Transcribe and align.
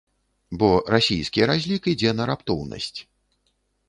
Бо 0.61 0.69
расійскі 0.95 1.41
разлік 1.51 1.89
ідзе 1.91 2.13
на 2.19 2.23
раптоўнасць. 2.31 2.99